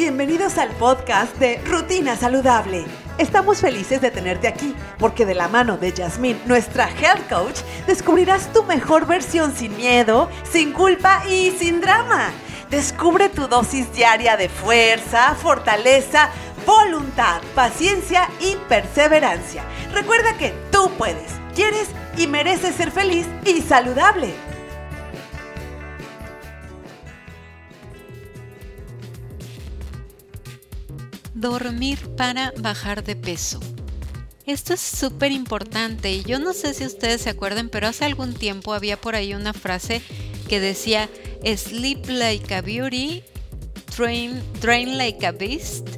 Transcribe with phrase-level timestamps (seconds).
[0.00, 2.86] Bienvenidos al podcast de Rutina Saludable.
[3.18, 8.50] Estamos felices de tenerte aquí porque de la mano de Yasmín, nuestra health coach, descubrirás
[8.50, 12.30] tu mejor versión sin miedo, sin culpa y sin drama.
[12.70, 16.30] Descubre tu dosis diaria de fuerza, fortaleza,
[16.64, 19.64] voluntad, paciencia y perseverancia.
[19.92, 24.32] Recuerda que tú puedes, quieres y mereces ser feliz y saludable.
[31.40, 33.60] Dormir para bajar de peso.
[34.46, 38.34] Esto es súper importante y yo no sé si ustedes se acuerdan, pero hace algún
[38.34, 40.02] tiempo había por ahí una frase
[40.48, 41.08] que decía,
[41.44, 43.22] sleep like a beauty,
[43.94, 45.88] train, train like a beast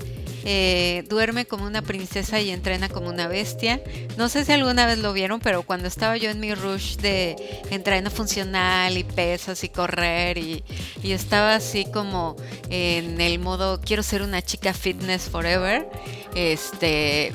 [0.44, 3.80] eh, duerme como una princesa y entrena como una bestia.
[4.16, 7.36] No sé si alguna vez lo vieron, pero cuando estaba yo en mi rush de
[7.70, 10.64] entreno funcional y pesas y correr y,
[11.02, 12.36] y estaba así como
[12.70, 15.88] en el modo quiero ser una chica fitness forever,
[16.34, 17.32] este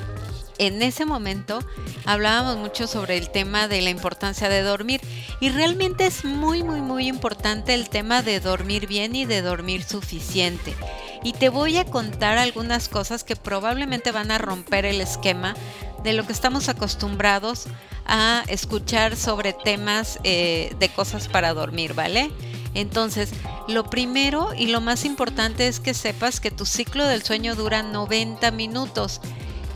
[0.60, 1.60] en ese momento
[2.06, 5.02] hablábamos mucho sobre el tema de la importancia de dormir
[5.40, 9.84] y realmente es muy muy muy importante el tema de dormir bien y de dormir
[9.84, 10.76] suficiente.
[11.24, 15.56] Y te voy a contar algunas cosas que probablemente van a romper el esquema
[16.04, 17.66] de lo que estamos acostumbrados
[18.06, 22.32] a escuchar sobre temas eh, de cosas para dormir, ¿vale?
[22.74, 23.32] Entonces,
[23.68, 27.82] lo primero y lo más importante es que sepas que tu ciclo del sueño dura
[27.84, 29.20] 90 minutos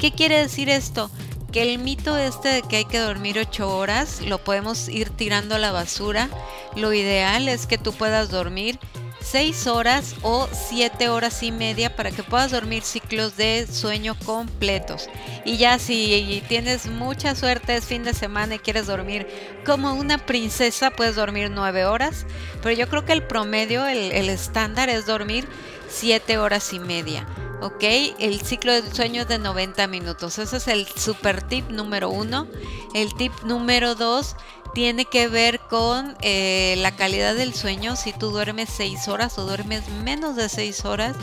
[0.02, 1.12] ¿Qué quiere decir esto?
[1.52, 5.54] Que el mito este de que hay que dormir 8 horas lo podemos ir tirando
[5.54, 6.28] a la basura.
[6.76, 8.80] Lo ideal es que tú puedas dormir
[9.22, 15.10] 6 horas o 7 horas y media para que puedas dormir ciclos de sueño completos.
[15.46, 19.28] Y ya si tienes mucha suerte es fin de semana y quieres dormir
[19.66, 22.26] como una princesa, puedes dormir 9 horas.
[22.62, 25.48] Pero yo creo que el promedio, el, estándar es dormir
[25.90, 27.26] 7 horas y media.
[27.62, 27.84] ¿Ok?
[28.20, 30.38] El ciclo del sueño es de 90 minutos.
[30.40, 32.48] Ese es el super tip número uno.
[32.94, 34.36] El tip número dos
[34.74, 37.96] tiene que ver con eh, la calidad del sueño.
[37.96, 41.16] Si tú duermes 6 horas o duermes menos de 6 horas,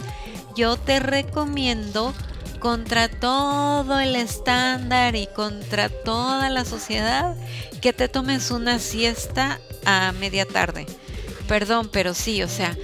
[0.54, 2.15] yo te recomiendo
[2.59, 7.37] contra todo el estándar y contra toda la sociedad
[7.81, 10.87] que te tomes una siesta a media tarde.
[11.47, 12.76] Perdón, pero sí, o sea,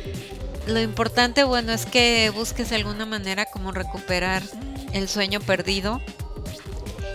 [0.67, 4.43] lo importante, bueno, es que busques alguna manera como recuperar
[4.93, 6.01] el sueño perdido.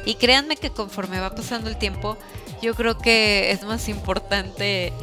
[0.05, 2.17] Y créanme que conforme va pasando el tiempo,
[2.61, 4.93] yo creo que es más importante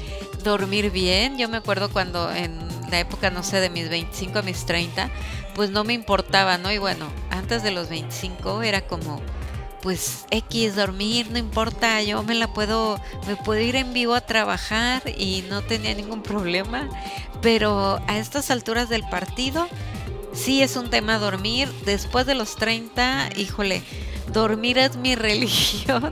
[0.42, 1.38] dormir bien.
[1.38, 2.58] Yo me acuerdo cuando en
[2.90, 5.10] la época, no sé, de mis 25 a mis 30,
[5.54, 6.72] pues no me importaba, ¿no?
[6.72, 9.20] Y bueno, antes de los 25 era como,
[9.86, 14.20] pues X, dormir, no importa, yo me la puedo, me puedo ir en vivo a
[14.20, 16.88] trabajar y no tenía ningún problema,
[17.40, 19.68] pero a estas alturas del partido
[20.32, 23.84] sí es un tema dormir, después de los 30, híjole,
[24.32, 26.10] dormir es mi religión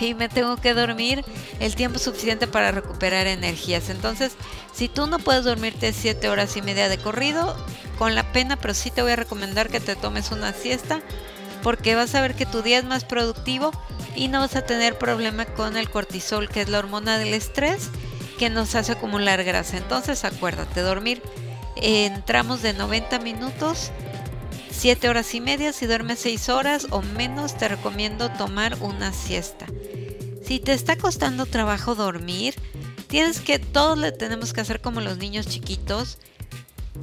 [0.00, 1.24] y me tengo que dormir
[1.58, 3.90] el tiempo suficiente para recuperar energías.
[3.90, 4.36] Entonces,
[4.72, 7.56] si tú no puedes dormirte 7 horas y media de corrido,
[7.98, 11.00] con la pena, pero sí te voy a recomendar que te tomes una siesta
[11.66, 13.72] porque vas a ver que tu día es más productivo
[14.14, 17.90] y no vas a tener problema con el cortisol, que es la hormona del estrés
[18.38, 19.76] que nos hace acumular grasa.
[19.76, 21.20] Entonces acuérdate, dormir
[21.74, 23.90] en tramos de 90 minutos,
[24.70, 29.66] 7 horas y media, si duermes 6 horas o menos, te recomiendo tomar una siesta.
[30.46, 32.54] Si te está costando trabajo dormir,
[33.08, 36.18] tienes que, todos le tenemos que hacer como los niños chiquitos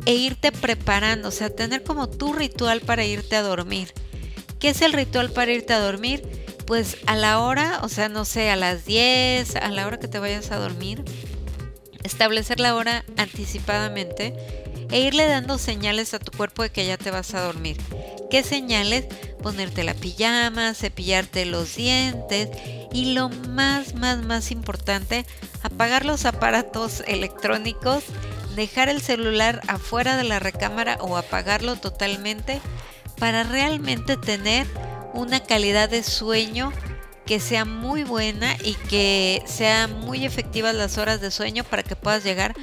[0.05, 3.93] e irte preparando, o sea, tener como tu ritual para irte a dormir.
[4.63, 6.23] ¿Qué es el ritual para irte a dormir?
[6.65, 10.07] Pues a la hora, o sea, no sé, a las 10, a la hora que
[10.07, 11.03] te vayas a dormir,
[12.05, 14.33] establecer la hora anticipadamente
[14.89, 17.75] e irle dando señales a tu cuerpo de que ya te vas a dormir.
[18.31, 19.03] ¿Qué señales?
[19.41, 22.47] Ponerte la pijama, cepillarte los dientes
[22.93, 25.25] y lo más, más, más importante,
[25.61, 28.05] apagar los aparatos electrónicos,
[28.55, 32.61] dejar el celular afuera de la recámara o apagarlo totalmente
[33.19, 34.67] para realmente tener
[35.13, 36.71] una calidad de sueño
[37.25, 41.95] que sea muy buena y que sea muy efectivas las horas de sueño para que
[41.95, 42.53] puedas llegar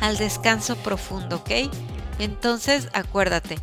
[0.00, 1.72] al descanso profundo, ¿ok?
[2.18, 3.58] Entonces, acuérdate,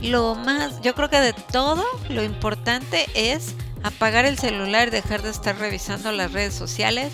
[0.00, 3.54] lo más, yo creo que de todo, lo importante es
[3.84, 7.12] apagar el celular, dejar de estar revisando las redes sociales,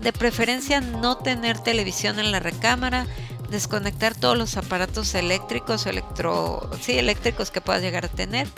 [0.00, 3.06] de preferencia no tener televisión en la recámara,
[3.50, 8.48] desconectar todos los aparatos eléctricos, electro, sí, eléctricos que puedas llegar a tener,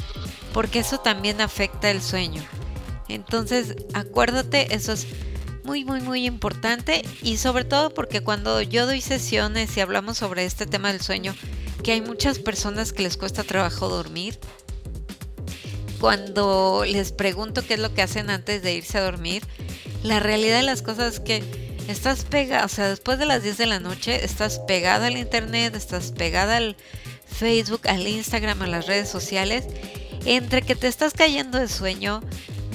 [0.52, 2.42] porque eso también afecta el sueño.
[3.08, 5.06] Entonces, acuérdate, eso es
[5.64, 10.44] muy, muy, muy importante y sobre todo porque cuando yo doy sesiones y hablamos sobre
[10.44, 11.34] este tema del sueño,
[11.82, 14.38] que hay muchas personas que les cuesta trabajo dormir.
[16.00, 19.42] Cuando les pregunto qué es lo que hacen antes de irse a dormir,
[20.02, 23.58] la realidad de las cosas es que estás pegada, o sea, después de las 10
[23.58, 26.76] de la noche, estás pegada al internet, estás pegada al
[27.26, 29.64] Facebook, al Instagram, a las redes sociales,
[30.24, 32.20] entre que te estás cayendo de sueño,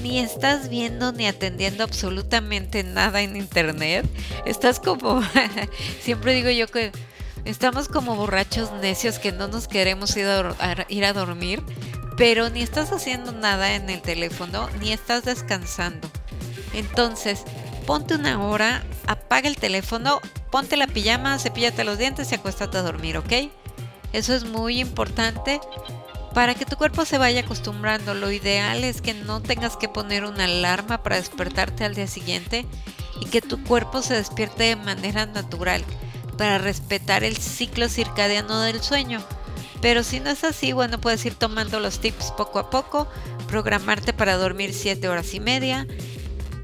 [0.02, 4.06] ni estás viendo ni atendiendo absolutamente nada en internet.
[4.46, 5.22] Estás como,
[6.02, 6.92] siempre digo yo que
[7.46, 11.62] estamos como borrachos necios que no nos queremos ir a, ir a dormir,
[12.18, 16.10] pero ni estás haciendo nada en el teléfono, ni estás descansando.
[16.74, 17.44] Entonces,
[17.86, 20.20] ponte una hora, apaga el teléfono,
[20.52, 23.32] ponte la pijama, cepíllate los dientes y acuéstate a dormir, ¿ok?
[24.12, 25.60] Eso es muy importante
[26.34, 28.14] para que tu cuerpo se vaya acostumbrando.
[28.14, 32.66] Lo ideal es que no tengas que poner una alarma para despertarte al día siguiente
[33.20, 35.84] y que tu cuerpo se despierte de manera natural
[36.38, 39.22] para respetar el ciclo circadiano del sueño.
[39.82, 43.08] Pero si no es así, bueno, puedes ir tomando los tips poco a poco,
[43.48, 45.86] programarte para dormir 7 horas y media,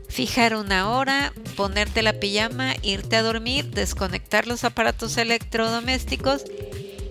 [0.09, 6.43] fijar una hora, ponerte la pijama, irte a dormir, desconectar los aparatos electrodomésticos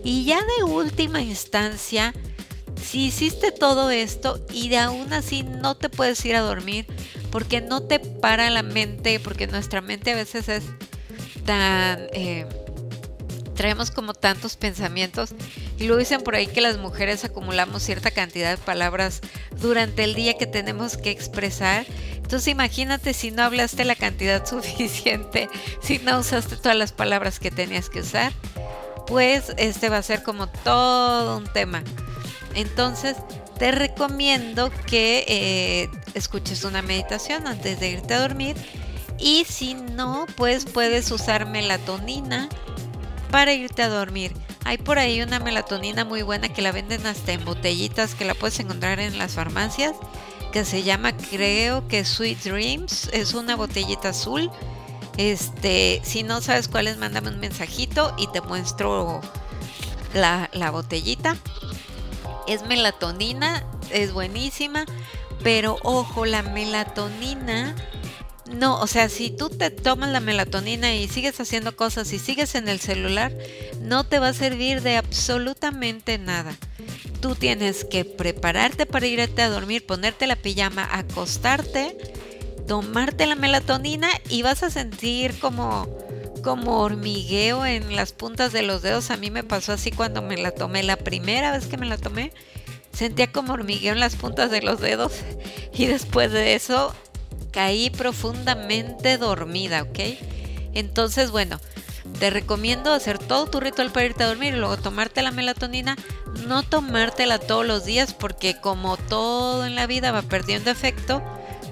[0.05, 2.13] y ya de última instancia,
[2.83, 6.87] si hiciste todo esto y de aún así no te puedes ir a dormir
[7.31, 10.65] porque no te para la mente, porque nuestra mente a veces es
[11.45, 12.07] tan...
[12.13, 12.47] Eh,
[13.55, 15.31] traemos como tantos pensamientos
[15.79, 19.21] y lo dicen por ahí que las mujeres acumulamos cierta cantidad de palabras
[19.61, 21.85] durante el día que tenemos que expresar.
[22.29, 25.49] Entonces imagínate si no hablaste la cantidad suficiente,
[25.81, 28.35] si no usaste todas las palabras que tenías que usar,
[29.07, 31.83] pues este va a ser como todo un tema.
[32.55, 33.17] Entonces
[33.59, 38.57] te recomiendo que eh, escuches una meditación antes de irte a dormir
[39.19, 42.51] y si no, pues puedes usar melatonina
[43.31, 44.35] para irte a dormir.
[44.67, 48.35] Hay por ahí una melatonina muy buena que la venden hasta en botellitas que la
[48.35, 49.95] puedes encontrar en las farmacias
[50.53, 53.11] que se llama creo que Sweet Dreams.
[53.13, 54.51] Es una botellita azul.
[55.17, 59.21] Este, si no sabes cuál es, mándame un mensajito y te muestro
[60.15, 61.37] la, la botellita.
[62.47, 64.85] Es melatonina, es buenísima,
[65.43, 67.75] pero ojo, la melatonina
[68.53, 72.55] no, o sea, si tú te tomas la melatonina y sigues haciendo cosas y sigues
[72.55, 73.33] en el celular,
[73.81, 76.57] no te va a servir de absolutamente nada.
[77.21, 81.97] Tú tienes que prepararte para irte a dormir, ponerte la pijama, acostarte,
[82.67, 85.89] tomarte la melatonina y vas a sentir como
[86.43, 89.11] como hormigueo en las puntas de los dedos.
[89.11, 91.99] A mí me pasó así cuando me la tomé la primera vez que me la
[91.99, 92.33] tomé.
[92.93, 95.13] Sentía como hormigueo en las puntas de los dedos
[95.73, 96.95] y después de eso
[97.51, 99.99] caí profundamente dormida, ¿ok?
[100.75, 101.61] Entonces, bueno,
[102.19, 105.97] te recomiendo hacer todo tu ritual para irte a dormir y luego tomarte la melatonina.
[106.47, 111.23] No tomártela todos los días porque como todo en la vida va perdiendo efecto.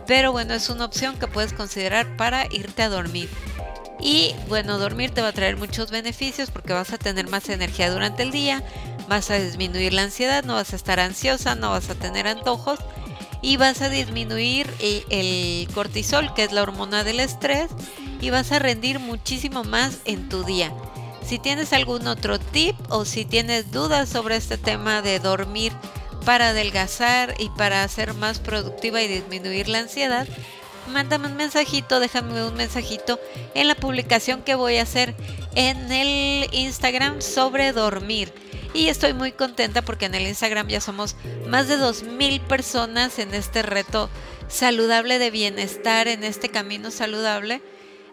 [0.07, 3.29] Pero bueno, es una opción que puedes considerar para irte a dormir.
[3.99, 7.91] Y bueno, dormir te va a traer muchos beneficios porque vas a tener más energía
[7.91, 8.63] durante el día,
[9.09, 12.79] vas a disminuir la ansiedad, no vas a estar ansiosa, no vas a tener antojos
[13.43, 17.69] y vas a disminuir el cortisol, que es la hormona del estrés,
[18.21, 20.73] y vas a rendir muchísimo más en tu día.
[21.27, 25.73] Si tienes algún otro tip o si tienes dudas sobre este tema de dormir
[26.25, 30.27] para adelgazar y para ser más productiva y disminuir la ansiedad,
[30.93, 33.19] mándame un mensajito, déjame un mensajito
[33.55, 35.15] en la publicación que voy a hacer
[35.55, 38.33] en el Instagram sobre dormir.
[38.75, 41.17] Y estoy muy contenta porque en el Instagram ya somos
[41.49, 44.11] más de 2.000 personas en este reto
[44.49, 47.63] saludable de bienestar, en este camino saludable.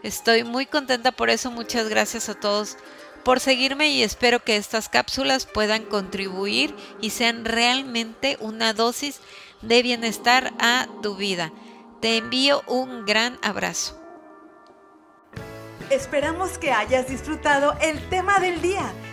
[0.03, 1.49] Estoy muy contenta por eso.
[1.49, 2.77] Muchas gracias a todos
[3.23, 9.21] por seguirme y espero que estas cápsulas puedan contribuir y sean realmente una dosis
[9.61, 11.51] de bienestar a tu vida.
[12.01, 13.97] Te envío un gran abrazo.
[15.89, 18.91] Esperamos que hayas disfrutado el tema del día.